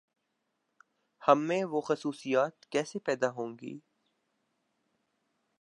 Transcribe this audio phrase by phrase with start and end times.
[1.21, 3.77] ہم میں وہ خصوصیات کیسے پیداہونگی؟